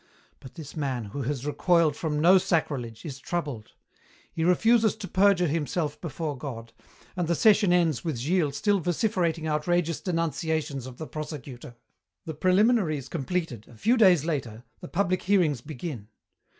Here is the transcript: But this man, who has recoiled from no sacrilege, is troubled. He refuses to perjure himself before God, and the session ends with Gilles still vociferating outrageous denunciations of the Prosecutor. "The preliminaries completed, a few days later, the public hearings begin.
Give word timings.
But 0.39 0.55
this 0.55 0.75
man, 0.75 1.05
who 1.05 1.21
has 1.21 1.45
recoiled 1.45 1.95
from 1.95 2.19
no 2.19 2.39
sacrilege, 2.39 3.05
is 3.05 3.19
troubled. 3.19 3.73
He 4.33 4.43
refuses 4.43 4.95
to 4.95 5.07
perjure 5.07 5.45
himself 5.47 6.01
before 6.01 6.35
God, 6.35 6.73
and 7.15 7.27
the 7.27 7.35
session 7.35 7.71
ends 7.71 8.03
with 8.03 8.17
Gilles 8.17 8.53
still 8.57 8.79
vociferating 8.79 9.45
outrageous 9.47 10.01
denunciations 10.01 10.87
of 10.87 10.97
the 10.97 11.05
Prosecutor. 11.05 11.75
"The 12.25 12.33
preliminaries 12.33 13.09
completed, 13.09 13.67
a 13.67 13.77
few 13.77 13.95
days 13.95 14.25
later, 14.25 14.63
the 14.79 14.87
public 14.87 15.21
hearings 15.21 15.61
begin. 15.61 16.07